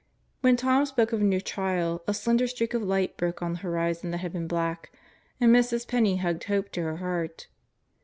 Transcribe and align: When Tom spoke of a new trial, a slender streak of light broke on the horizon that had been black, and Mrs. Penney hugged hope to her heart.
When 0.39 0.55
Tom 0.57 0.87
spoke 0.87 1.13
of 1.13 1.21
a 1.21 1.23
new 1.23 1.39
trial, 1.39 2.01
a 2.07 2.15
slender 2.15 2.47
streak 2.47 2.73
of 2.73 2.81
light 2.81 3.17
broke 3.17 3.43
on 3.43 3.51
the 3.53 3.59
horizon 3.59 4.09
that 4.09 4.17
had 4.17 4.33
been 4.33 4.47
black, 4.47 4.91
and 5.39 5.55
Mrs. 5.55 5.87
Penney 5.87 6.17
hugged 6.17 6.45
hope 6.45 6.71
to 6.71 6.81
her 6.81 6.97
heart. 6.97 7.45